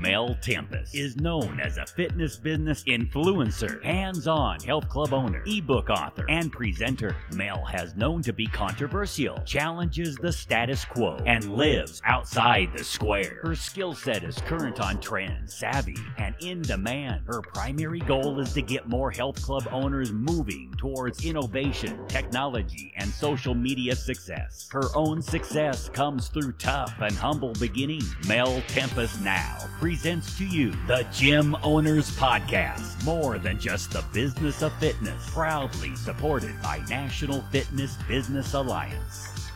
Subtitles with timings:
[0.00, 5.90] Mel Tempest is known as a fitness business influencer, hands on health club owner, ebook
[5.90, 7.14] author, and presenter.
[7.34, 13.40] Mel has known to be controversial, challenges the status quo, and lives outside the square.
[13.42, 17.24] Her skill set is current on trend, savvy, and in demand.
[17.26, 23.10] Her primary goal is to get more health club owners moving towards innovation, technology, and
[23.10, 24.66] social media success.
[24.72, 28.14] Her own success comes through tough and humble beginnings.
[28.26, 29.58] Mel Tempest now
[29.90, 33.04] presents to you the Gym Owners Podcast.
[33.04, 39.50] More than just the business of fitness, proudly supported by National Fitness Business Alliance.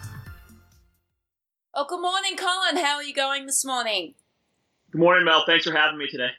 [1.73, 2.85] Oh, good morning, Colin.
[2.85, 4.15] How are you going this morning?
[4.91, 5.45] Good morning, Mel.
[5.47, 6.31] Thanks for having me today.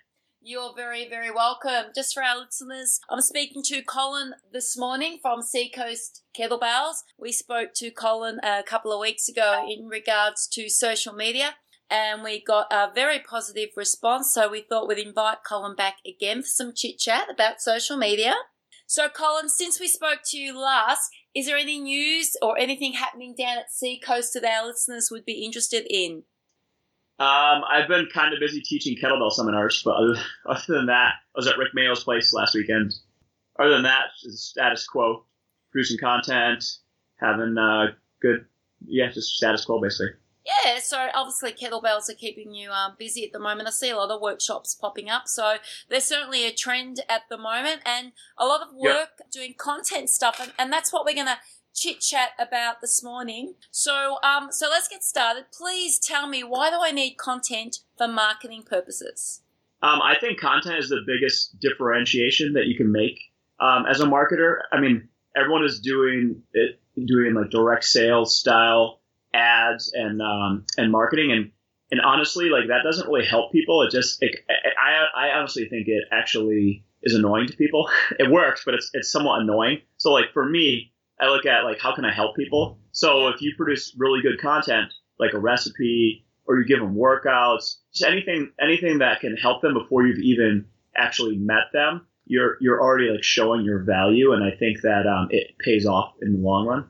[0.42, 1.94] You're very, very welcome.
[1.96, 6.98] Just for our listeners, I'm speaking to Colin this morning from Seacoast Kettlebells.
[7.18, 11.56] We spoke to Colin a couple of weeks ago in regards to social media
[11.90, 14.34] and we got a very positive response.
[14.34, 18.34] So we thought we'd invite Colin back again for some chit chat about social media.
[18.88, 23.34] So, Colin, since we spoke to you last, is there any news or anything happening
[23.38, 26.24] down at Seacoast that our listeners would be interested in?
[27.18, 31.38] Um, I've been kind of busy teaching kettlebell seminars, but other, other than that, I
[31.38, 32.94] was at Rick Mayo's place last weekend.
[33.58, 35.26] Other than that, it's status quo,
[35.72, 36.64] producing content,
[37.20, 37.88] having uh,
[38.22, 38.46] good,
[38.86, 40.12] yeah, just status quo basically.
[40.46, 43.68] Yeah, so obviously kettlebells are keeping you um, busy at the moment.
[43.68, 45.56] I see a lot of workshops popping up, so
[45.90, 49.32] there's certainly a trend at the moment, and a lot of work yep.
[49.32, 51.40] doing content stuff, and, and that's what we're going to
[51.74, 53.56] chit chat about this morning.
[53.72, 55.46] So, um, so let's get started.
[55.52, 59.42] Please tell me why do I need content for marketing purposes?
[59.82, 63.20] Um, I think content is the biggest differentiation that you can make
[63.60, 64.60] um, as a marketer.
[64.72, 69.02] I mean, everyone is doing it, doing like direct sales style
[69.36, 71.32] ads and um, and marketing.
[71.32, 71.52] And
[71.92, 73.82] and honestly like that doesn't really help people.
[73.84, 77.90] It just it, I, I honestly think it actually is annoying to people.
[78.20, 79.80] It works but it's it's somewhat annoying.
[79.98, 82.80] So like for me i look at like how can i help people?
[82.92, 87.78] So if you produce really good content like a recipe or you give them workouts
[87.94, 90.66] just anything anything that can help them before you've even
[90.96, 94.34] actually met them you're you're already like showing your value.
[94.34, 96.90] And i think that um, it pays off in the long run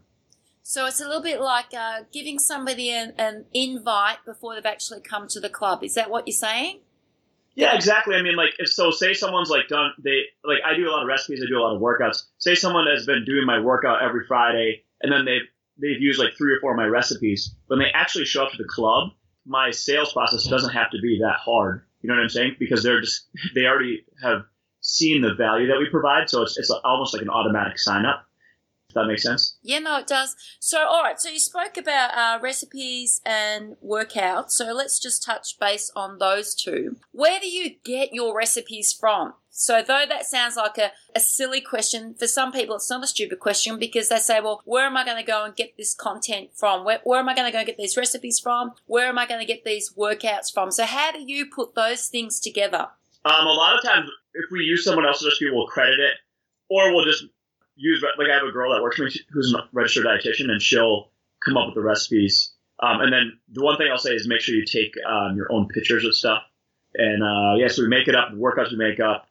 [0.68, 5.00] so it's a little bit like uh, giving somebody an, an, invite before they've actually
[5.00, 5.84] come to the club.
[5.84, 6.80] Is that what you're saying?
[7.54, 8.16] Yeah, exactly.
[8.16, 11.04] I mean, like, if so, say someone's like done, they like, I do a lot
[11.04, 12.24] of recipes, I do a lot of workouts.
[12.40, 16.36] Say someone has been doing my workout every Friday, and then they've they've used like
[16.36, 17.54] three or four of my recipes.
[17.68, 19.10] When they actually show up to the club,
[19.46, 21.84] my sales process doesn't have to be that hard.
[22.02, 22.56] You know what I'm saying?
[22.58, 24.46] Because they're just they already have
[24.82, 28.26] seen the value that we provide, so it's it's almost like an automatic sign up
[28.96, 29.58] that makes sense?
[29.62, 30.36] Yeah, no, it does.
[30.60, 31.20] So, all right.
[31.20, 34.52] So you spoke about uh, recipes and workouts.
[34.52, 36.98] So let's just touch base on those two.
[37.12, 39.34] Where do you get your recipes from?
[39.58, 43.08] So, though that sounds like a, a silly question, for some people it's not a
[43.08, 45.94] stupid question because they say, well, where am I going to go and get this
[45.94, 46.84] content from?
[46.84, 48.74] Where, where am I going to go and get these recipes from?
[48.86, 50.72] Where am I going to get these workouts from?
[50.72, 52.88] So, how do you put those things together?
[53.24, 56.16] Um, a lot of times, if we use someone else's recipe, we'll credit it,
[56.70, 57.24] or we'll just
[57.76, 60.62] use like I have a girl that works for me who's a registered dietitian, and
[60.62, 61.12] she'll
[61.44, 62.52] come up with the recipes.
[62.80, 65.52] Um, and then the one thing I'll say is make sure you take um, your
[65.52, 66.44] own pictures of stuff.
[66.94, 69.28] And uh, yeah, so we make it up, the workouts we make up,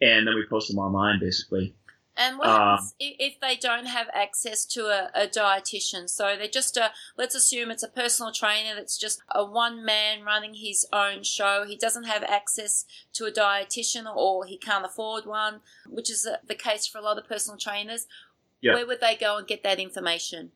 [0.00, 1.74] and then we post them online basically.
[2.16, 6.10] And what um, happens if they don't have access to a, a dietitian?
[6.10, 10.22] So they're just a, let's assume it's a personal trainer that's just a one man
[10.22, 11.64] running his own show.
[11.66, 12.84] He doesn't have access
[13.14, 17.16] to a dietitian or he can't afford one, which is the case for a lot
[17.16, 18.06] of personal trainers.
[18.60, 18.74] Yeah.
[18.74, 20.52] Where would they go and get that information?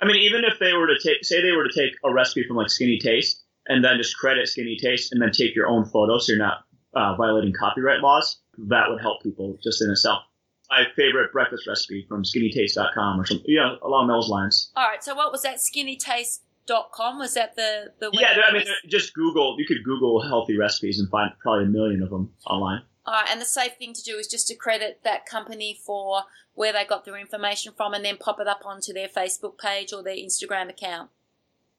[0.00, 2.44] I mean, even if they were to take, say they were to take a recipe
[2.46, 5.84] from like Skinny Taste and then just credit Skinny Taste and then take your own
[5.84, 6.64] photo so you're not
[6.94, 10.22] uh, violating copyright laws, that would help people just in itself
[10.70, 14.70] my favorite breakfast recipe from skinnytaste.com or something, you know, along those lines.
[14.76, 15.02] All right.
[15.02, 15.56] So what was that?
[15.56, 17.18] Skinnytaste.com?
[17.18, 21.08] Was that the, the Yeah, I mean, just Google, you could Google healthy recipes and
[21.10, 22.82] find probably a million of them online.
[23.06, 23.28] All right.
[23.30, 26.22] And the safe thing to do is just to credit that company for
[26.54, 29.92] where they got their information from and then pop it up onto their Facebook page
[29.92, 31.10] or their Instagram account.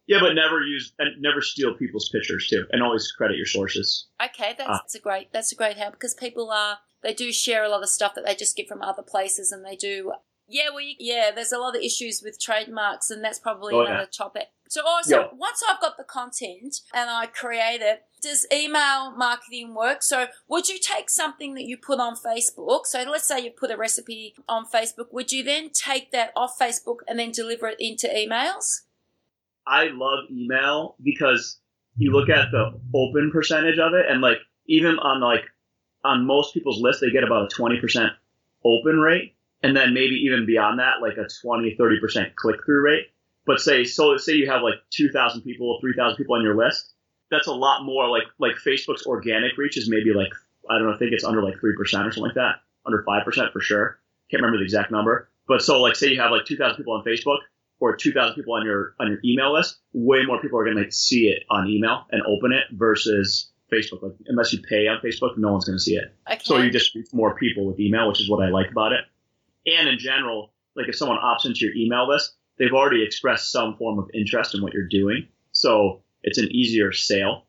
[0.07, 4.07] Yeah, but never use and never steal people's pictures too, and always credit your sources.
[4.19, 7.31] Okay, that's, uh, that's a great that's a great help because people are they do
[7.31, 10.13] share a lot of stuff that they just get from other places, and they do.
[10.47, 13.99] Yeah, well, yeah, there's a lot of issues with trademarks, and that's probably oh, another
[13.99, 14.05] yeah.
[14.11, 14.47] topic.
[14.69, 15.27] So, oh, also, yeah.
[15.33, 20.03] once I've got the content and I create it, does email marketing work?
[20.03, 22.85] So, would you take something that you put on Facebook?
[22.85, 25.11] So, let's say you put a recipe on Facebook.
[25.11, 28.81] Would you then take that off Facebook and then deliver it into emails?
[29.65, 31.59] I love email because
[31.97, 34.37] you look at the open percentage of it, and like
[34.67, 35.45] even on like
[36.03, 38.11] on most people's list, they get about a twenty percent
[38.63, 42.83] open rate, and then maybe even beyond that, like a 20, 30 percent click through
[42.83, 43.07] rate.
[43.45, 46.55] But say so, say you have like two thousand people, three thousand people on your
[46.55, 46.93] list.
[47.31, 48.07] That's a lot more.
[48.09, 50.33] Like like Facebook's organic reach is maybe like
[50.69, 53.03] I don't know, I think it's under like three percent or something like that, under
[53.03, 53.99] five percent for sure.
[54.29, 55.29] Can't remember the exact number.
[55.47, 57.39] But so like say you have like two thousand people on Facebook
[57.79, 60.91] or 2,000 people on your on your email list, way more people are going to
[60.91, 64.01] see it on email and open it versus Facebook.
[64.01, 66.13] Like unless you pay on Facebook, no one's going to see it.
[66.30, 66.39] Okay.
[66.44, 69.01] So you just reach more people with email, which is what I like about it.
[69.66, 73.75] And in general, like if someone opts into your email list, they've already expressed some
[73.77, 75.27] form of interest in what you're doing.
[75.51, 77.45] So it's an easier sale.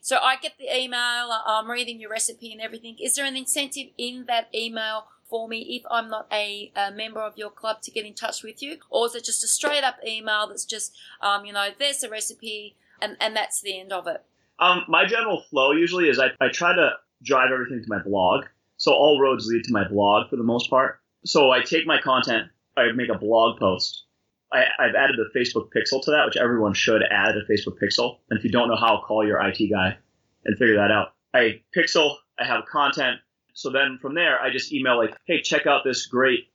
[0.00, 2.96] So I get the email, I'm reading your recipe and everything.
[2.98, 7.20] Is there an incentive in that email for me if I'm not a, a, member
[7.20, 8.78] of your club to get in touch with you?
[8.88, 12.08] Or is it just a straight up email that's just, um, you know, there's the
[12.08, 14.24] recipe and, and that's the end of it?
[14.58, 18.44] Um, my general flow usually is I, I try to drive everything to my blog.
[18.76, 21.00] So all roads lead to my blog for the most part.
[21.24, 24.04] So I take my content, I make a blog post.
[24.52, 28.18] I, I've added the Facebook pixel to that, which everyone should add a Facebook pixel.
[28.30, 29.96] And if you don't know how, call your IT guy
[30.44, 31.14] and figure that out.
[31.34, 33.18] I pixel, I have content,
[33.58, 36.46] so then from there, I just email like, hey, check out this great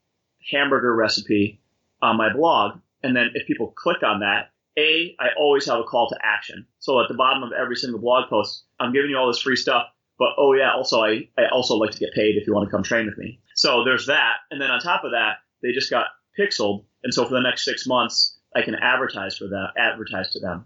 [0.49, 1.59] hamburger recipe
[2.01, 2.79] on my blog.
[3.03, 6.65] And then if people click on that, A, I always have a call to action.
[6.79, 9.55] So at the bottom of every single blog post, I'm giving you all this free
[9.55, 9.87] stuff.
[10.17, 12.71] But oh yeah, also I, I also like to get paid if you want to
[12.71, 13.39] come train with me.
[13.55, 14.33] So there's that.
[14.51, 16.85] And then on top of that, they just got pixeled.
[17.03, 20.65] And so for the next six months, I can advertise for them, advertise to them.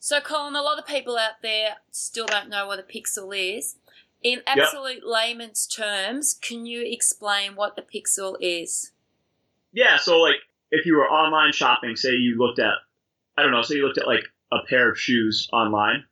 [0.00, 3.76] So Colin, a lot of people out there still don't know what a pixel is.
[4.22, 5.04] In absolute yep.
[5.04, 8.92] layman's terms, can you explain what a pixel is?
[9.72, 10.36] Yeah, so like
[10.70, 12.74] if you were online shopping, say you looked at,
[13.38, 16.04] I don't know, say you looked at like a pair of shoes online,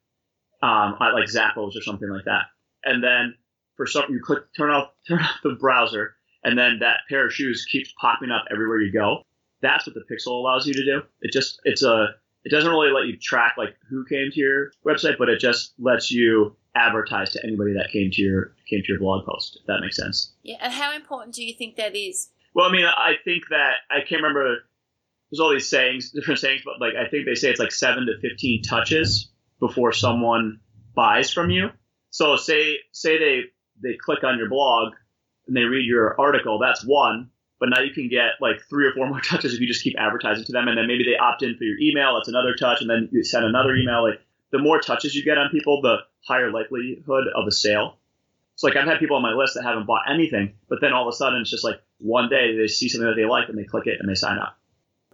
[0.63, 2.45] um, at like Zappos or something like that,
[2.85, 3.35] and then
[3.77, 7.33] for some you click turn off turn off the browser, and then that pair of
[7.33, 9.23] shoes keeps popping up everywhere you go.
[9.63, 11.03] That's what the pixel allows you to do.
[11.21, 12.15] It just it's a
[12.45, 15.75] it doesn't really let you track like who came to your website, but it just
[15.79, 19.59] lets you advertise to anybody that came to your came to your blog post.
[19.61, 20.33] If that makes sense.
[20.43, 22.29] Yeah, and how important do you think that is?
[22.55, 24.59] Well, I mean, I think that I can't remember.
[25.31, 28.07] There's all these sayings, different sayings, but like I think they say it's like seven
[28.07, 29.31] to fifteen touches
[29.61, 30.61] before someone
[30.95, 31.71] buys from you.
[32.11, 33.41] So say say they
[33.83, 34.95] they click on your blog
[35.47, 36.59] and they read your article.
[36.59, 37.31] That's one.
[37.59, 39.97] But now you can get like three or four more touches if you just keep
[39.99, 42.15] advertising to them, and then maybe they opt in for your email.
[42.15, 44.03] That's another touch, and then you send another email.
[44.03, 44.21] Like
[44.53, 47.97] the more touches you get on people, the higher likelihood of a sale.
[48.57, 51.07] So like I've had people on my list that haven't bought anything, but then all
[51.07, 53.59] of a sudden it's just like one day they see something that they like and
[53.59, 54.57] they click it and they sign up.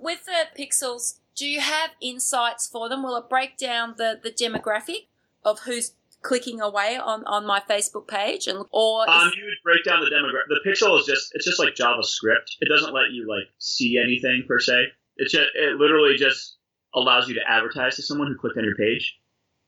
[0.03, 3.03] With the pixels, do you have insights for them?
[3.03, 5.07] Will it break down the, the demographic
[5.45, 9.85] of who's clicking away on, on my Facebook page and or um, you would break
[9.85, 10.49] down the demographic.
[10.49, 12.57] The pixel is just it's just like JavaScript.
[12.61, 14.87] It doesn't let you like see anything per se.
[15.17, 16.57] It's just it literally just
[16.95, 19.19] allows you to advertise to someone who clicked on your page.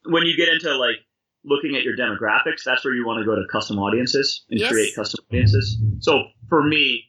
[0.04, 0.96] When you get into like
[1.44, 4.70] looking at your demographics, that's where you want to go to custom audiences and yes.
[4.70, 5.76] create custom audiences.
[6.00, 7.04] So for me,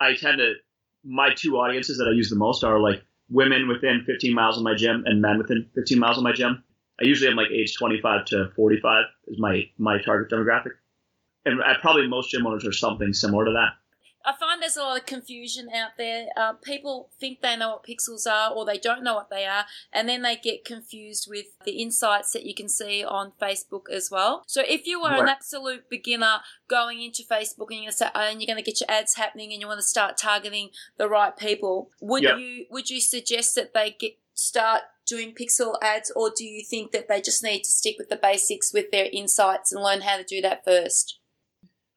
[0.00, 0.54] I tend to
[1.04, 4.62] my two audiences that I use the most are like women within 15 miles of
[4.62, 6.62] my gym and men within 15 miles of my gym.
[7.00, 10.72] I usually am like age 25 to 45 is my my target demographic,
[11.44, 13.81] and I, probably most gym owners are something similar to that.
[14.24, 16.26] I find there's a lot of confusion out there.
[16.36, 19.64] Uh, people think they know what pixels are or they don't know what they are,
[19.92, 24.10] and then they get confused with the insights that you can see on Facebook as
[24.10, 24.42] well.
[24.46, 25.22] So if you are right.
[25.22, 26.38] an absolute beginner
[26.68, 29.60] going into Facebook and you're, start, and you're going to get your ads happening and
[29.60, 32.38] you want to start targeting the right people, would yep.
[32.38, 36.92] you would you suggest that they get start doing pixel ads, or do you think
[36.92, 40.16] that they just need to stick with the basics with their insights and learn how
[40.16, 41.18] to do that first?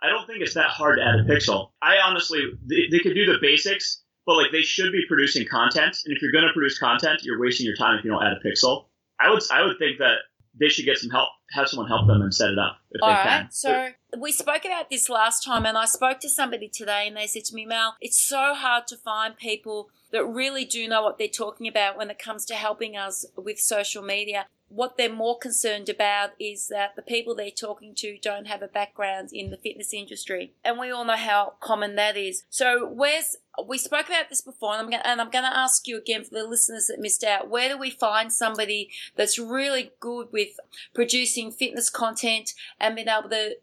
[0.05, 1.69] I don't think it's that hard to add a pixel.
[1.81, 5.97] I honestly, they, they could do the basics, but like they should be producing content.
[6.05, 8.33] And if you're going to produce content, you're wasting your time if you don't add
[8.33, 8.85] a pixel.
[9.19, 10.17] I would, I would think that
[10.59, 13.09] they should get some help, have someone help them and set it up if All
[13.09, 13.24] they right.
[13.24, 13.51] can.
[13.51, 17.27] So we spoke about this last time, and I spoke to somebody today, and they
[17.27, 21.17] said to me, Mel, it's so hard to find people that really do know what
[21.17, 25.38] they're talking about when it comes to helping us with social media what they're more
[25.38, 29.57] concerned about is that the people they're talking to don't have a background in the
[29.57, 30.53] fitness industry.
[30.63, 32.43] And we all know how common that is.
[32.50, 35.88] So where's, we spoke about this before and I'm gonna, and I'm going to ask
[35.88, 39.91] you again for the listeners that missed out, where do we find somebody that's really
[40.00, 40.60] good with
[40.93, 43.57] producing fitness content and being able to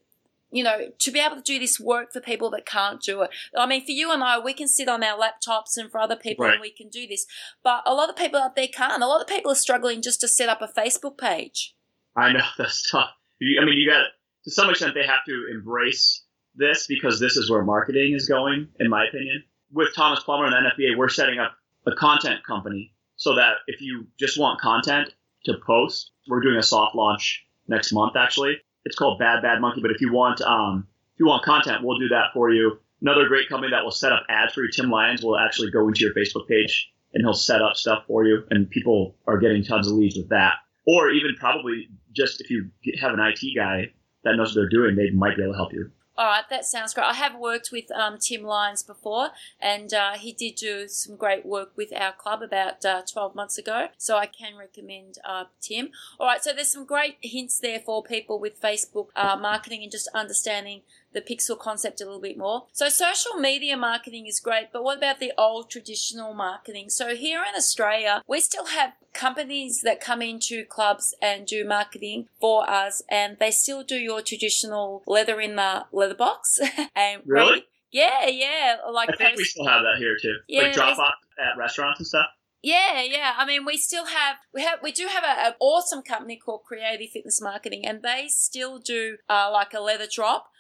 [0.53, 3.31] you know, to be able to do this work for people that can't do it.
[3.57, 6.17] I mean, for you and I, we can sit on our laptops, and for other
[6.17, 6.53] people, Right.
[6.55, 7.27] and we can do this.
[7.65, 9.03] But a lot of people out there can't.
[9.03, 11.75] A lot of people are struggling just to set up a Facebook page.
[12.15, 13.11] I know that's tough.
[13.41, 14.05] I mean, you got
[14.45, 16.23] to some extent they have to embrace
[16.55, 19.43] this because this is where marketing is going, in my opinion.
[19.73, 21.53] With Thomas Plummer and NFBA, we're setting up
[21.87, 25.09] a content company so that if you just want content
[25.47, 28.17] to post, we're doing a soft launch next month.
[28.17, 29.81] Actually, it's called Bad Bad Monkey.
[29.81, 32.79] But if you want, um, if you want content, we'll do that for you.
[33.01, 35.89] Another great company that will set up ads for you, Tim Lyons, will actually go
[35.89, 39.63] into your Facebook page and he'll set up stuff for you, and people are getting
[39.63, 40.55] tons of leads with that.
[40.87, 42.71] Or even probably just if you
[43.01, 43.93] have an IT guy
[44.25, 45.91] that knows what they're doing, they might be able to help you.
[46.17, 47.07] All right, that sounds great.
[47.07, 51.47] I have worked with um, Tim Lyons before, and uh, he did do some great
[51.47, 53.89] work with our club about uh, 12 months ago.
[53.97, 55.91] So I can recommend uh, Tim.
[56.21, 59.91] All right, so there's some great hints there for people with Facebook uh, marketing and
[59.91, 62.67] just understanding the pixel concept a little bit more.
[62.73, 66.91] So social media marketing is great, but what about the old traditional marketing?
[66.91, 72.29] So here in Australia, we still have companies that come into clubs and do marketing
[72.41, 76.59] for us, and they still do your traditional leather in the leather box.
[76.97, 77.65] and Really?
[77.91, 78.77] Yeah, yeah.
[78.91, 82.01] Like I think we still have that here too, Yeah, like drop off at restaurants
[82.01, 82.27] and stuff.
[82.63, 83.35] Yeah, yeah.
[83.37, 87.11] I mean, we still have we have we do have an awesome company called Creative
[87.11, 90.52] Fitness Marketing, and they still do uh, like a letter drop.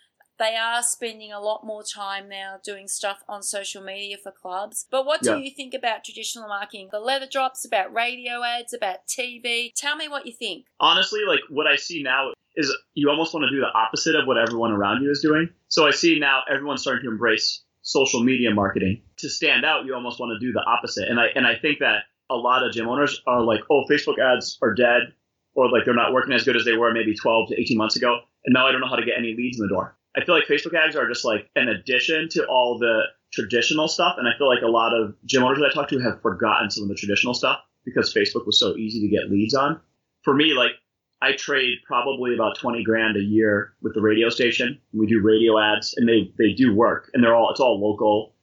[0.42, 4.86] They are spending a lot more time now doing stuff on social media for clubs.
[4.90, 5.36] But what do Yeah.
[5.36, 6.88] you think about traditional marketing?
[6.90, 9.72] The letter drops, about radio ads, about TV.
[9.76, 10.66] Tell me what you think.
[10.80, 14.26] honestly, like what I see now is you almost want to do the opposite of
[14.26, 15.48] what everyone around you is doing.
[15.68, 19.02] So I see now everyone's starting to embrace social media marketing.
[19.18, 21.08] To stand out, you almost want to do the opposite.
[21.08, 24.18] And I and I think that a lot of gym owners are like, "Oh, Facebook
[24.18, 25.14] ads are dead."
[25.54, 27.94] Or like they're not working as good as they were maybe 12 to 18 months
[27.94, 29.96] ago, and now I don't know how to get any leads in the door.
[30.16, 33.02] I feel like Facebook ads are just like an addition to all the
[33.32, 35.98] traditional stuff, and I feel like a lot of gym owners that I talk to
[36.00, 39.54] have forgotten some of the traditional stuff because Facebook was so easy to get leads
[39.54, 39.80] on.
[40.22, 40.72] For me, like
[41.22, 44.80] I trade probably about 20 grand a year with the radio station.
[44.92, 48.34] We do radio ads and they, they do work and they're all, it's all local.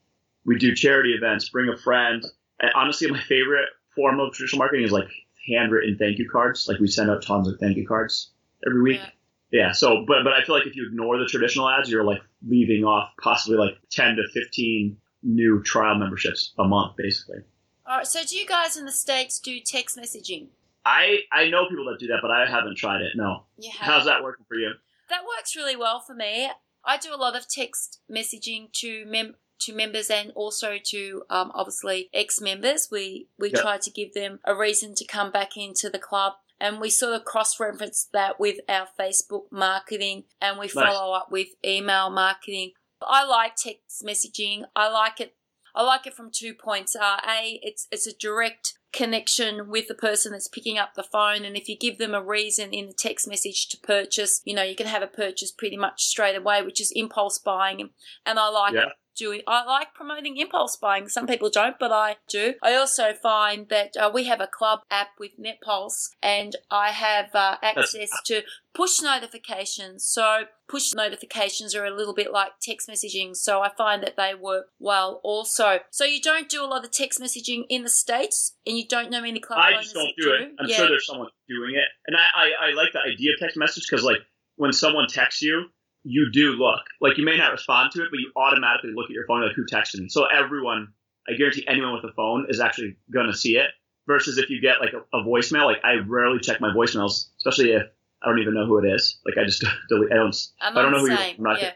[0.45, 2.23] We do charity events, bring a friend.
[2.61, 5.09] And honestly, my favorite form of traditional marketing is like
[5.47, 6.67] handwritten thank you cards.
[6.69, 8.31] Like we send out tons of thank you cards
[8.65, 9.01] every week.
[9.01, 9.09] Yeah.
[9.51, 9.71] Yeah.
[9.71, 12.83] So, but, but I feel like if you ignore the traditional ads, you're like leaving
[12.83, 17.39] off possibly like 10 to 15 new trial memberships a month, basically.
[17.87, 18.07] All right.
[18.07, 20.47] So do you guys in the states do text messaging?
[20.85, 23.13] I, I know people that do that, but I haven't tried it.
[23.15, 23.43] No.
[23.57, 23.71] Yeah.
[23.79, 24.71] How's that working for you?
[25.09, 26.49] That works really well for me.
[26.85, 31.51] I do a lot of text messaging to mem- to members and also to um,
[31.53, 32.87] obviously ex-members.
[32.89, 33.59] We we Yeah.
[33.61, 37.13] try to give them a reason to come back into the club, and we sort
[37.15, 42.71] of cross-reference that with our Facebook marketing, and we follow up with email marketing.
[43.01, 44.63] I like text messaging.
[44.75, 45.35] I like it.
[45.75, 46.95] I like it from two points.
[46.95, 51.45] Uh, a, it's it's a direct connection with the person that's picking up the phone,
[51.45, 54.63] and if you give them a reason in the text message to purchase, you know
[54.63, 57.89] you can have a purchase pretty much straight away, which is impulse buying.
[58.25, 58.89] And I like Yeah.
[59.19, 59.41] Doing.
[59.47, 61.09] I like promoting impulse buying.
[61.09, 62.55] Some people don't, but I do.
[62.63, 67.35] I also find that uh, we have a club app with NetPulse, and I have
[67.35, 68.41] uh, access to
[68.73, 70.05] push notifications.
[70.05, 73.35] So push notifications are a little bit like text messaging.
[73.35, 75.79] So I find that they work well also.
[75.91, 79.11] So you don't do a lot of text messaging in the states, and you don't
[79.11, 80.51] know many club I just don't do it.
[80.59, 80.75] I'm yeah.
[80.77, 83.85] sure there's someone doing it, and I, I, I like the idea of text message
[83.89, 84.19] because like
[84.55, 85.65] when someone texts you,
[86.03, 89.13] you do look like you may not respond to it, but you automatically look at
[89.13, 90.09] your phone like who texted me.
[90.09, 90.89] So everyone,
[91.27, 93.69] I guarantee anyone with a phone is actually gonna see it.
[94.07, 97.73] Versus if you get like a, a voicemail, like I rarely check my voicemails, especially
[97.73, 97.83] if
[98.23, 99.19] I don't even know who it is.
[99.23, 100.11] Like I just delete.
[100.11, 100.35] I don't.
[100.61, 101.45] I'm I don't know the who same.
[101.45, 101.71] I'm yeah,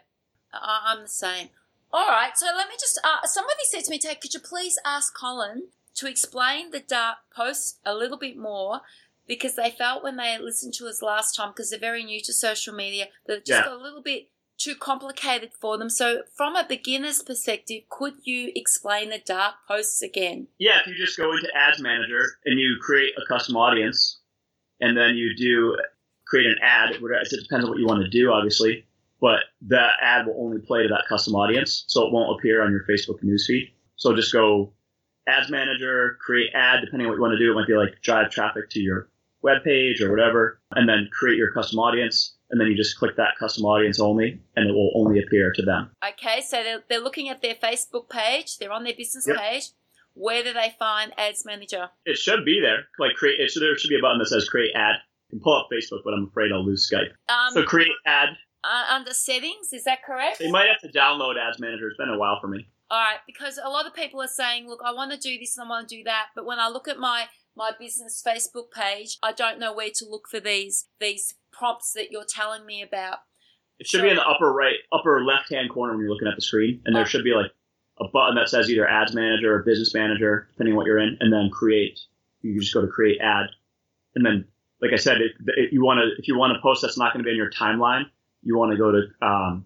[0.54, 1.50] I- I'm the same.
[1.92, 3.00] All right, so let me just.
[3.04, 7.18] Uh, somebody said to me, "Tate, could you please ask Colin to explain the dark
[7.36, 8.82] posts a little bit more?"
[9.28, 12.34] Because they felt when they listened to us last time, because they're very new to
[12.34, 13.66] social media, that it just Yeah.
[13.66, 15.90] got a little bit too complicated for them.
[15.90, 20.48] So, from a beginner's perspective, could you explain the dark posts again?
[20.60, 24.20] Yeah, if you just go into Ads Manager and you create a custom audience,
[24.80, 25.78] and then you do
[26.26, 26.92] create an ad.
[26.92, 28.86] It depends on what you want to do, obviously,
[29.22, 32.72] but the ad will only play to that custom audience, so it won't appear on
[32.72, 33.72] your Facebook newsfeed.
[33.96, 34.74] So just go
[35.28, 37.52] Ads Manager, create ad, depending on what you want to do.
[37.52, 39.10] It might be like drive traffic to your
[39.44, 43.16] web page or whatever, and then create your custom audience, and then you just click
[43.18, 45.92] that custom audience only, and it will only appear to them.
[46.08, 49.38] Okay, so they're, they're looking at their Facebook page, they're on their business Yep.
[49.38, 49.64] page.
[50.16, 51.90] Where do they find Ads Manager?
[52.06, 52.86] It should be there.
[53.00, 54.96] Like create, it should, there should be a button that says create ad.
[55.32, 57.10] You can pull up Facebook, but I'm afraid I'll lose Skype.
[57.34, 58.30] Um, So create ad,
[58.64, 59.74] uh, under settings.
[59.74, 60.38] Is that correct?
[60.40, 61.88] They might have to download Ads Manager.
[61.88, 62.68] It's been a while for me.
[62.92, 65.58] All right, because a lot of people are saying, "Look, I want to do this
[65.58, 68.72] and I want to do that," but when I look at my my business Facebook
[68.72, 72.82] page, I don't know where to look for these these prompts that you're telling me
[72.82, 73.20] about.
[73.80, 76.28] It should So- be in the upper right, upper left hand corner when you're looking
[76.28, 77.06] at the screen, and there Oh.
[77.06, 77.52] should be like
[78.00, 81.18] a button that says either Ads Manager or Business Manager, depending on what you're in,
[81.20, 82.00] and then Create.
[82.42, 83.48] You just go to Create Ad,
[84.16, 84.46] and then,
[84.82, 87.14] like I said, if, if you want to, if you want to post that's not
[87.14, 88.10] going to be in your timeline,
[88.42, 89.66] you want to go to um,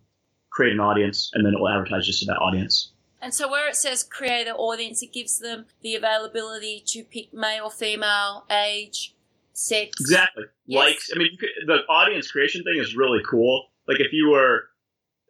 [0.50, 2.91] Create an Audience, and then it will advertise just to that audience.
[3.22, 7.34] And so where it says create an audience, it gives them the availability to pick
[7.34, 9.16] male, female, age,
[9.54, 10.00] sex.
[10.00, 10.44] Exactly.
[10.66, 10.86] Yes.
[10.86, 11.10] Likes.
[11.14, 13.68] I mean, could, the audience creation thing is really cool.
[13.88, 14.64] Like if you were,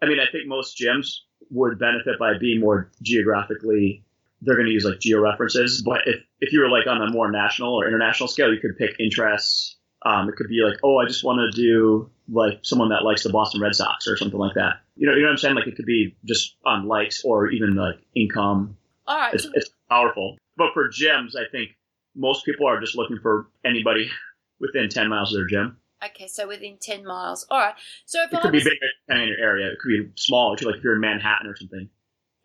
[0.01, 4.03] I mean, I think most gyms would benefit by being more geographically.
[4.41, 7.09] They're going to use like geo references, but if if you were like on a
[7.09, 9.77] more national or international scale, you could pick interests.
[10.05, 13.23] Um, it could be like, oh, I just want to do like someone that likes
[13.23, 14.81] the Boston Red Sox or something like that.
[14.95, 15.55] You know, you know what I'm saying?
[15.55, 19.33] Like it could be just on likes or even like income All right.
[19.33, 20.37] it's, so- it's powerful.
[20.57, 21.71] But for gyms, I think
[22.15, 24.09] most people are just looking for anybody
[24.59, 25.77] within 10 miles of their gym.
[26.03, 27.45] okay, so within ten miles.
[27.49, 27.75] All right.
[28.05, 28.75] So if It I could be bigger
[29.07, 29.67] depending on your area.
[29.71, 30.55] It could be small.
[30.55, 30.65] smaller too.
[30.67, 31.89] Like if you're in Manhattan or something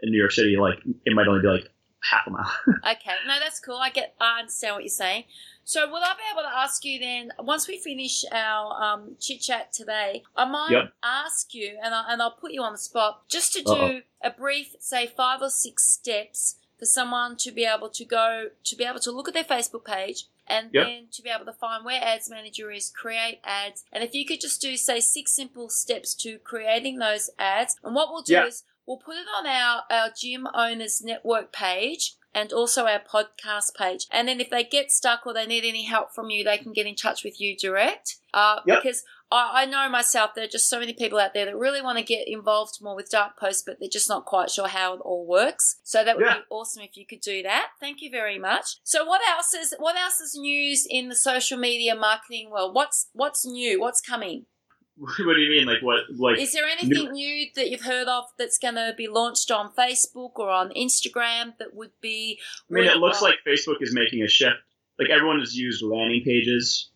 [0.01, 1.71] in New York City, like it might only be like
[2.85, 3.76] Okay, no, that's cool.
[3.76, 5.25] I get, I understand what you're saying.
[5.64, 9.40] So, will I be able to ask you then, once we finish our um, chit
[9.40, 10.92] chat today, I might Yep.
[11.04, 14.00] ask you, and, I, and I'll put you on the spot, just to do Uh-oh.
[14.23, 18.76] a brief, say, five or six steps for someone to be able to go, to
[18.76, 20.85] be able to look at their Facebook page and Yep.
[20.87, 23.85] then to be able to find where Ads Manager is, create ads.
[23.92, 27.94] And if you could just do, say, six simple steps to creating those ads, and
[27.94, 28.47] what we'll do Yeah.
[28.47, 33.75] is we'll put it on our, our gym owners network page and also our podcast
[33.77, 34.07] page.
[34.11, 36.73] And then if they get stuck or they need any help from you, they can
[36.73, 38.17] get in touch with you direct.
[38.33, 38.83] Uh, Yep.
[38.83, 41.83] Because I, I know myself, there are just so many people out there that really
[41.83, 44.95] want to get involved more with Dark Post, but they're just not quite sure how
[44.95, 45.77] it all works.
[45.83, 46.39] So that would Yeah.
[46.39, 47.69] be awesome if you could do that.
[47.81, 48.77] Thank you very much.
[48.83, 52.75] So what else is what else is news in the social media marketing world?
[52.75, 53.79] What's what's new?
[53.81, 54.47] What's coming?
[54.97, 55.67] what do you mean?
[55.67, 56.01] Like what?
[56.17, 59.73] Like Is there anything new that you've heard of that's going to be launched on
[59.73, 62.39] Facebook or on Instagram that would be?
[62.71, 64.57] I mean, it looks like Facebook is making a shift.
[64.99, 66.91] Like everyone has used landing pages,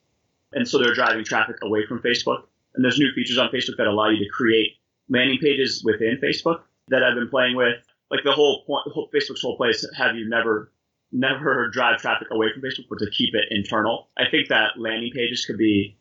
[0.53, 2.45] and so they're driving traffic away from Facebook.
[2.75, 4.73] And there's new features on Facebook that allow you to create
[5.09, 7.77] landing pages within Facebook that I've been playing with.
[8.11, 10.73] Like the whole point, the whole Facebook's whole place have you never,
[11.11, 14.09] never drive traffic away from Facebook, but to keep it internal.
[14.17, 15.97] I think that landing pages could be,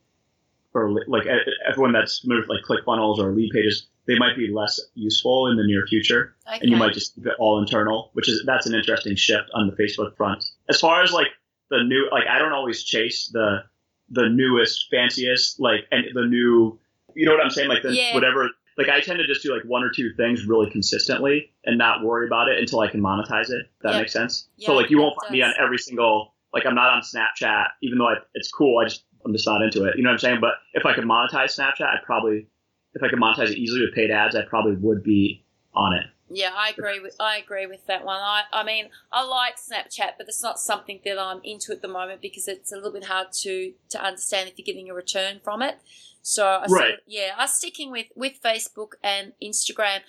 [0.76, 1.26] or like
[1.68, 5.64] everyone that's with like ClickFunnels or lead pages, they might be less useful in the
[5.64, 6.60] near future okay.
[6.62, 9.68] and you might just keep it all internal, which is that's an interesting shift on
[9.68, 10.44] the Facebook front.
[10.70, 11.28] As far as like
[11.70, 13.64] the new, like I don't always chase the
[14.10, 16.78] the newest, fanciest, like and the new,
[17.16, 18.14] you know what I'm saying, like the Yeah.
[18.14, 18.50] whatever.
[18.78, 22.04] Like I tend to just do like one or two things really consistently and not
[22.04, 23.68] worry about it until I can monetize it.
[23.82, 24.00] That Yeah.
[24.00, 24.50] makes sense.
[24.58, 26.34] Yeah, so like you won't find me on every single.
[26.54, 28.80] Like I'm not on Snapchat, even though I, it's cool.
[28.80, 29.98] I just I'm just not into it.
[29.98, 30.38] You know what I'm saying?
[30.42, 32.48] But if I could monetize Snapchat, I'd probably,
[32.94, 36.06] if I could monetize it easily with paid ads, I probably would be on it.
[36.30, 38.18] Yeah, I agree with I agree with that one.
[38.20, 41.88] I I mean, I like Snapchat, but it's not something that I'm into at the
[41.88, 45.40] moment because it's a little bit hard to to understand if you're getting a return
[45.44, 45.78] from it.
[46.24, 46.94] So I sort Right.
[46.96, 50.00] of- yeah, I'm sticking with with Facebook and Instagram.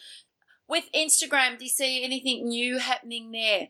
[0.68, 3.68] With Instagram, do you see anything new happening there?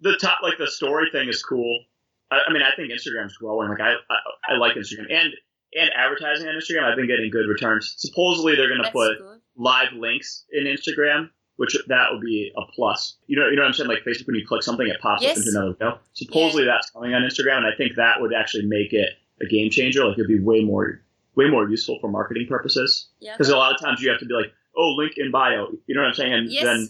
[0.00, 1.84] the top like the story thing is cool.
[2.32, 3.68] I, I mean, I think Instagram's growing.
[3.68, 5.32] Like I, I, I like Instagram and
[5.78, 6.84] and advertising on Instagram.
[6.84, 7.94] I've been getting good returns.
[7.96, 9.40] Supposedly they're going to put good.
[9.56, 13.16] live links in Instagram, which that would be a plus.
[13.26, 13.88] You know, you know what I'm saying?
[13.88, 15.38] Like Facebook, when you click something, it pops Yes.
[15.38, 15.98] up into another video.
[16.14, 19.70] Supposedly that's coming on Instagram, and I think that would actually make it a game
[19.70, 20.04] changer.
[20.04, 21.00] Like it'd be way more
[21.34, 23.08] way more useful for marketing purposes.
[23.20, 23.32] Yeah.
[23.32, 25.68] Because a lot of times you have to be like, oh, link in bio.
[25.86, 26.32] You know what I'm saying?
[26.34, 26.64] And Yes.
[26.64, 26.88] then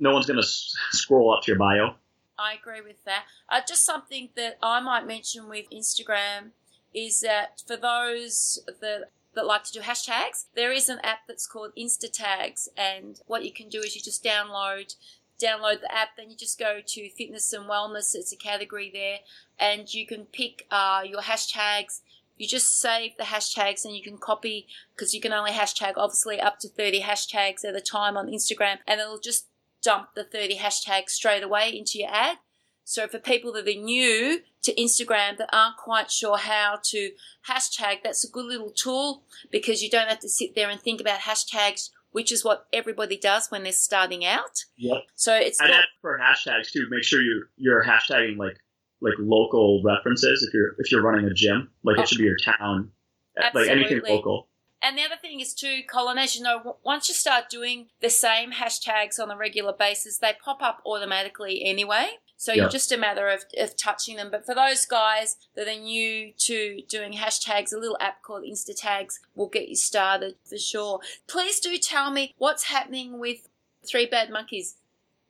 [0.00, 1.94] no one's going to s- scroll up to your bio.
[2.38, 3.24] I agree with that.
[3.48, 6.50] Uh, just something that I might mention with Instagram
[6.94, 11.46] is that for those that that like to do hashtags, there is an app that's
[11.46, 14.94] called InstaTags, and what you can do is you just download
[15.40, 18.14] download the app, then you just go to fitness and wellness.
[18.14, 19.18] It's a category there,
[19.58, 22.00] and you can pick uh, your hashtags.
[22.36, 26.40] You just save the hashtags and you can copy because you can only hashtag obviously
[26.40, 29.46] up to 30 hashtags at a time on Instagram, and it'll just
[29.82, 32.38] dump the 30 hashtags straight away into your ad.
[32.84, 37.10] So for people that are new to Instagram that aren't quite sure how to
[37.48, 41.00] hashtag, that's a good little tool because you don't have to sit there and think
[41.00, 44.64] about hashtags, which is what everybody does when they're starting out.
[44.78, 45.02] Yep.
[45.16, 46.86] So it's I'd got, for hashtags too.
[46.88, 48.56] Make sure you're you're hashtagging like
[49.02, 51.70] like local references if you're if you're running a gym.
[51.84, 52.02] Like Oh.
[52.02, 52.90] it should be your town,
[53.52, 54.48] like anything local.
[54.80, 58.10] And the other thing is too, Colin, as you know, once you start doing the
[58.10, 62.06] same hashtags on a regular basis, they pop up automatically anyway.
[62.36, 62.62] So Yeah.
[62.62, 64.28] you're just a matter of, of touching them.
[64.30, 69.18] But for those guys that are new to doing hashtags, a little app called InstaTags
[69.34, 71.00] will get you started for sure.
[71.26, 73.48] Please do tell me what's happening with
[73.84, 74.76] Three Bad Monkeys.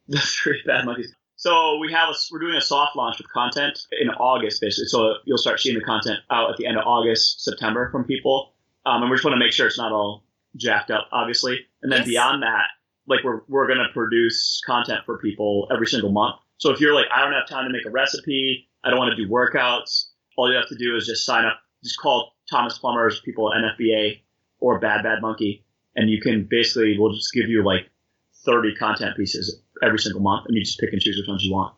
[0.08, 1.12] The three bad monkeys.
[1.36, 4.88] So we have a, we're doing a soft launch of content in August, basically.
[4.88, 8.52] So you'll start seeing the content out at the end of August, September from people,
[8.88, 10.24] um, and we just want to make sure it's not all
[10.56, 11.58] jacked up, obviously.
[11.82, 12.08] And then Yes.
[12.08, 12.66] beyond that,
[13.06, 16.36] like we're we're gonna produce content for people every single month.
[16.58, 19.14] So if you're like, I don't have time to make a recipe, I don't want
[19.14, 21.60] to do workouts, all you have to do is just sign up.
[21.84, 24.20] Just call Thomas Plummer's people at NFBA
[24.60, 27.88] or Bad Bad Monkey, and you can basically we'll just give you like
[28.44, 31.52] 30 content pieces every single month, and you just pick and choose which ones you
[31.52, 31.74] want.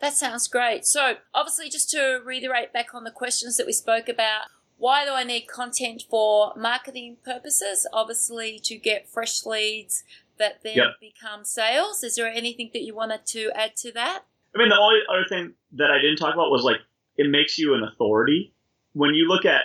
[0.00, 0.86] That sounds great.
[0.86, 5.12] So, obviously, just to reiterate back on the questions that we spoke about, why do
[5.12, 7.86] I need content for marketing purposes?
[7.92, 10.04] Obviously, to get fresh leads
[10.38, 11.00] that then Yep.
[11.00, 12.02] become sales.
[12.02, 14.24] Is there anything that you wanted to add to that?
[14.54, 16.80] I mean, the only other thing that I didn't talk about was like
[17.16, 18.52] it makes you an authority.
[18.92, 19.62] When you look at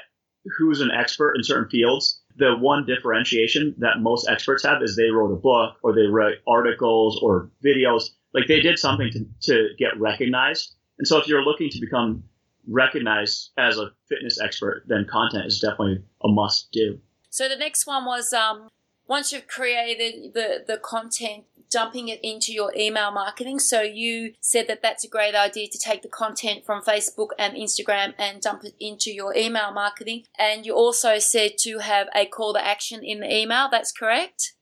[0.58, 5.10] who's an expert in certain fields, the one differentiation that most experts have is they
[5.10, 8.12] wrote a book or they wrote articles or videos.
[8.34, 10.76] Like they did something to, to get recognized.
[10.98, 12.24] And so if you're looking to become
[12.70, 17.00] recognized as a fitness expert, then content is definitely a must do.
[17.30, 18.70] So, the next one was um,
[19.08, 23.60] once you've created the, the content, dumping it into your email marketing.
[23.60, 27.56] So, you said that that's a great idea to take the content from Facebook and
[27.56, 30.24] Instagram and dump it into your email marketing.
[30.38, 33.68] And you also said to have a call to action in the email.
[33.70, 34.54] That's correct?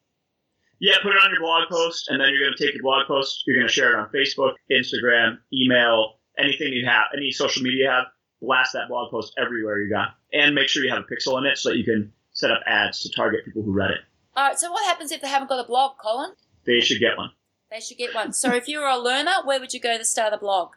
[0.80, 3.08] Yeah, put it on your blog post, and then you're going to take your blog
[3.08, 7.64] post, you're going to share it on Facebook, Instagram, email, anything you have, any social
[7.64, 8.06] media you have,
[8.42, 10.16] blast that blog post everywhere you got.
[10.34, 12.62] And make sure you have a pixel in it so that you can set up
[12.68, 14.00] ads to target people who read it.
[14.36, 14.60] All right.
[14.60, 16.32] So, what happens if they haven't got a blog, Colin?
[16.66, 17.32] They should get one.
[17.72, 18.34] They should get one.
[18.34, 20.74] So, if you were a learner, where would you go to start a blog?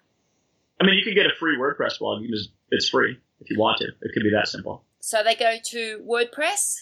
[0.81, 2.23] I mean, you can get a free WordPress blog.
[2.23, 3.88] You can just, it's free if you want to.
[4.01, 4.85] It could be that simple.
[5.01, 6.79] So, they go to WordPress?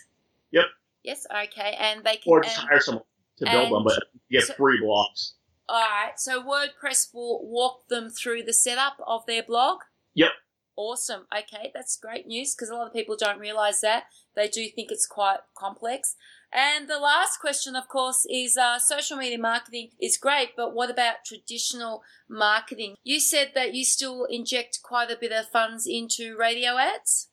[0.52, 0.66] Yep.
[1.02, 1.26] Yes.
[1.30, 1.76] Okay.
[1.78, 2.32] And they can.
[2.32, 3.04] Or just and- hire someone
[3.38, 5.32] to build one, but you get so- free blogs.
[5.68, 6.18] All right.
[6.18, 9.80] So WordPress will walk them through the setup of their blog.
[10.14, 10.30] Yep.
[10.76, 11.26] Awesome.
[11.36, 14.04] Okay, that's great news because a lot of people don't realize that.
[14.36, 16.14] They do think it's quite complex.
[16.52, 20.88] And the last question, of course, is uh, social media marketing is great, but what
[20.88, 22.94] about traditional marketing?
[23.02, 27.28] You said that you still inject quite a bit of funds into radio ads.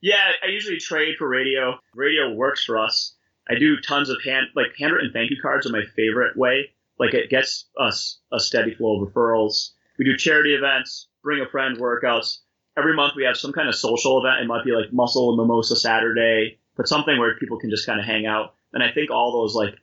[0.00, 1.78] Yeah, I usually trade for radio.
[1.94, 3.14] Radio works for us.
[3.48, 6.70] I do tons of hand like handwritten thank you cards are my favorite way.
[6.98, 9.70] Like it gets us a steady flow of referrals.
[9.98, 12.38] We do charity events, bring a friend workouts.
[12.76, 14.42] Every month we have some kind of social event.
[14.42, 17.98] It might be like Muscle and Mimosa Saturday, but something where people can just kind
[17.98, 18.54] of hang out.
[18.72, 19.74] And I think all those like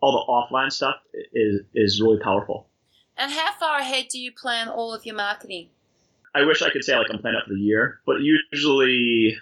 [0.00, 0.96] all the offline stuff
[1.32, 2.68] is is really powerful.
[3.16, 5.68] And how far ahead do you plan all of your marketing?
[6.34, 9.36] I wish I could say like I'm planning out for the year, but usually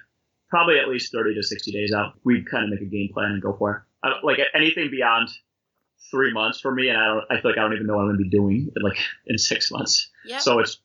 [0.50, 2.12] probably at least 30 to 60 days out.
[2.24, 4.06] We kind of make a game plan and go for it.
[4.06, 5.30] I like anything beyond
[6.10, 7.24] three months for me, and I don't.
[7.30, 9.38] I feel like I don't even know what I'm going to be doing like in
[9.38, 10.10] six months.
[10.24, 10.38] Yeah.
[10.38, 10.78] So it's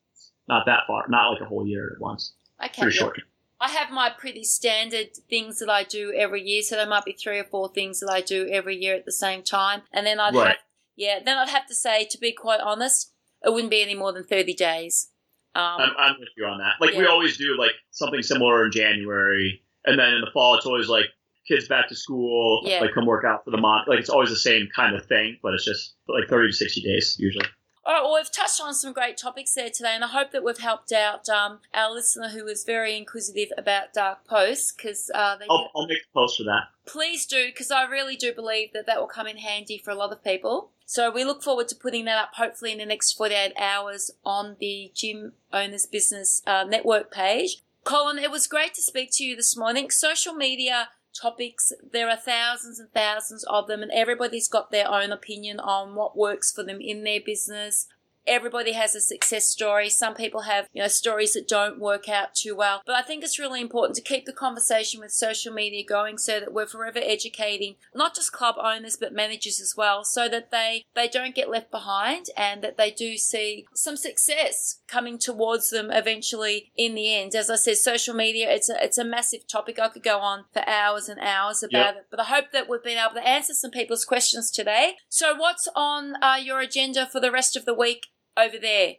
[0.47, 2.33] not that far, not like a whole year at once.
[2.63, 2.81] okay.
[2.81, 3.01] Pretty yeah.
[3.01, 3.21] short.
[3.59, 7.13] I have my pretty standard things that I do every year, so there might be
[7.13, 10.19] three or four things that I do every year at the same time, and then
[10.19, 10.47] I'd Right.
[10.49, 10.57] have,
[10.95, 13.11] yeah, then I'd have to say, to be quite honest,
[13.43, 15.09] it wouldn't be any more than thirty days.
[15.55, 16.73] Um, I'm, I'm with you on that.
[16.79, 20.67] Like we always do, like something similar in January, and then in the fall it's
[20.67, 21.05] always like
[21.47, 22.81] kids back to school, Yeah.
[22.81, 23.87] like come work out for the month.
[23.87, 26.81] Like it's always the same kind of thing, but it's just like 30 to 60
[26.81, 27.45] days usually.
[27.85, 30.43] All right, well, we've touched on some great topics there today, and I hope that
[30.43, 35.37] we've helped out um, our listener who was very inquisitive about dark posts because uh,
[35.37, 36.63] they I'll, get- I'll make a post for that.
[36.85, 39.95] please do because I really do believe that that will come in handy for a
[39.95, 40.71] lot of people.
[40.85, 44.57] So we look forward to putting that up hopefully in the next 48 hours on
[44.59, 47.61] the Gym Owners Business uh, Network page.
[47.85, 49.89] Colin, it was great to speak to you this morning.
[49.91, 55.11] Social media topics, there are thousands and thousands of them, and everybody's got their own
[55.11, 57.87] opinion on what works for them in their business.
[58.27, 59.89] Everybody has a success story.
[59.89, 62.81] Some people have, you know, stories that don't work out too well.
[62.85, 66.39] But I think it's really important to keep the conversation with social media going so
[66.39, 70.83] that we're forever educating not just club owners but managers as well so that they
[70.95, 75.89] they don't get left behind and that they do see some success coming towards them
[75.91, 77.35] eventually in the end.
[77.35, 79.79] As I said, social media it's a it's a massive topic.
[79.79, 82.07] I could go on for hours and hours about it.
[82.09, 84.95] But I hope that we've been able to answer some people's questions today.
[85.09, 88.07] So what's on uh, your agenda for the rest of the week
[88.37, 88.93] over there?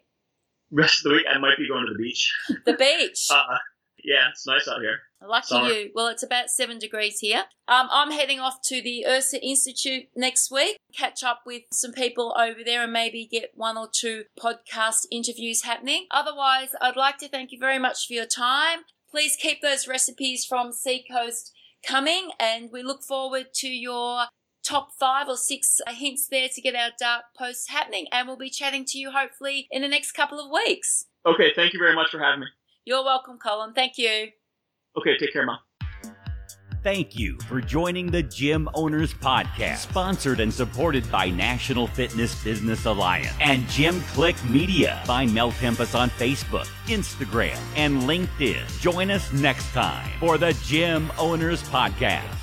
[0.70, 2.33] Rest of the week, I might be going to the beach.
[2.66, 3.27] The beach.
[3.31, 3.57] Uh,
[4.05, 4.98] Yeah, it's nice out here.
[5.27, 5.68] Lucky Summer.
[5.70, 5.90] you.
[5.94, 7.44] Well, it's about seven degrees here.
[7.66, 12.35] Um, I'm heading off to the IHRSA Institute next week, catch up with some people
[12.38, 16.07] over there and maybe get one or two podcast interviews happening.
[16.12, 18.81] Otherwise, I'd like to thank you very much for your time.
[19.11, 21.53] Please keep those recipes from Seacoast
[21.85, 24.27] coming and we look forward to your
[24.68, 28.07] top five or six uh, hints there to get our dark posts happening.
[28.12, 31.07] And we'll be chatting to you hopefully in the next couple of weeks.
[31.26, 32.46] Okay, thank you very much for having me.
[32.85, 33.74] You're welcome, Colin.
[33.74, 34.28] Thank you.
[34.96, 35.59] Okay, take care, Mom.
[36.85, 42.87] Thank you for joining the Gym Owners Podcast, sponsored and supported by National Fitness Business
[42.87, 45.02] Alliance and Gym Click Media.
[45.04, 48.81] Find Mel Tempest on Facebook, Instagram, and LinkedIn.
[48.81, 52.38] Join us next time for the Gym Owners Podcast.